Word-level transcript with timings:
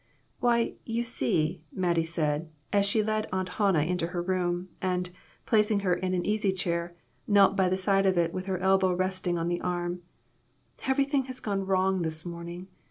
"Why, 0.39 0.73
you 0.83 1.03
see," 1.03 1.61
Mattie 1.71 2.05
said, 2.05 2.49
as 2.73 2.87
she 2.87 3.03
led 3.03 3.29
Aunt 3.31 3.49
Hannah 3.59 3.83
into 3.83 4.07
her 4.07 4.21
room, 4.23 4.69
and, 4.81 5.11
placing 5.45 5.81
her 5.81 5.93
in 5.93 6.15
an 6.15 6.25
easy 6.25 6.51
chair, 6.53 6.95
knelt 7.27 7.55
by 7.55 7.69
the 7.69 7.77
side 7.77 8.07
of 8.07 8.17
it 8.17 8.33
with 8.33 8.47
her 8.47 8.57
elbow 8.57 8.93
resting 8.93 9.37
on 9.37 9.47
the 9.47 9.61
arm," 9.61 10.01
everything 10.87 11.25
has 11.25 11.39
gone 11.39 11.67
wrong 11.67 12.01
this 12.01 12.25
morning. 12.25 12.67